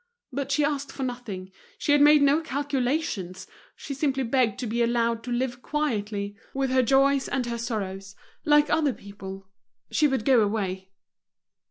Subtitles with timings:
[0.33, 4.81] But she asked for nothing, she had made no calculations, she simply begged to be
[4.81, 9.45] allowed to live quietly, with her joys and her sorrows, like other people.
[9.91, 10.89] She would go away.